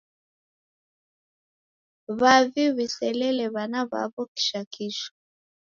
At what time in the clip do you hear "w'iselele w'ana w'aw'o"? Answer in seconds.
2.75-4.23